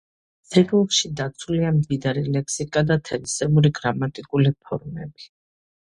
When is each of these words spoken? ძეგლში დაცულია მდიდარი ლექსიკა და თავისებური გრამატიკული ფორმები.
ძეგლში 0.53 1.11
დაცულია 1.19 1.75
მდიდარი 1.77 2.25
ლექსიკა 2.39 2.85
და 2.91 2.99
თავისებური 3.13 3.75
გრამატიკული 3.83 4.59
ფორმები. 4.67 5.35